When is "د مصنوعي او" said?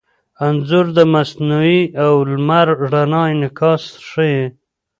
0.97-2.13